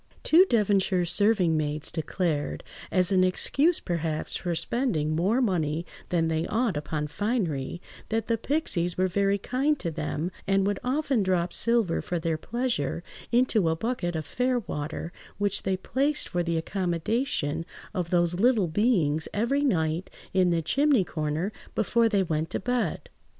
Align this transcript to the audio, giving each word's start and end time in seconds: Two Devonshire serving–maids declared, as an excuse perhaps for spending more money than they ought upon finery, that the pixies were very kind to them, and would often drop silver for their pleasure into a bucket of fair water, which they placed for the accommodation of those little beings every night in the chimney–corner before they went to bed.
Two 0.23 0.45
Devonshire 0.49 1.05
serving–maids 1.05 1.91
declared, 1.91 2.63
as 2.89 3.11
an 3.11 3.23
excuse 3.23 3.79
perhaps 3.79 4.35
for 4.35 4.55
spending 4.55 5.15
more 5.15 5.43
money 5.43 5.85
than 6.09 6.27
they 6.27 6.47
ought 6.47 6.75
upon 6.75 7.05
finery, 7.05 7.79
that 8.09 8.25
the 8.27 8.35
pixies 8.35 8.97
were 8.97 9.07
very 9.07 9.37
kind 9.37 9.77
to 9.77 9.91
them, 9.91 10.31
and 10.47 10.65
would 10.65 10.79
often 10.83 11.21
drop 11.21 11.53
silver 11.53 12.01
for 12.01 12.17
their 12.17 12.35
pleasure 12.35 13.03
into 13.31 13.69
a 13.69 13.75
bucket 13.75 14.15
of 14.15 14.25
fair 14.25 14.57
water, 14.61 15.13
which 15.37 15.61
they 15.61 15.77
placed 15.77 16.27
for 16.29 16.41
the 16.41 16.57
accommodation 16.57 17.63
of 17.93 18.09
those 18.09 18.39
little 18.39 18.67
beings 18.67 19.27
every 19.35 19.63
night 19.63 20.09
in 20.33 20.49
the 20.49 20.63
chimney–corner 20.63 21.51
before 21.75 22.09
they 22.09 22.23
went 22.23 22.49
to 22.49 22.59
bed. 22.59 23.07